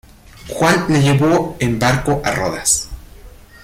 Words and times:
Juan 0.47 0.87
le 0.89 0.99
llevó 0.99 1.55
en 1.59 1.77
barco 1.77 2.23
a 2.25 2.31
Rodas. 2.31 2.89